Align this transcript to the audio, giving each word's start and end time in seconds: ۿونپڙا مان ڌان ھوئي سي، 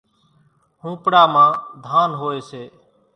ۿونپڙا 0.81 1.23
مان 1.33 1.49
ڌان 1.83 2.09
ھوئي 2.19 2.39
سي، 2.49 2.63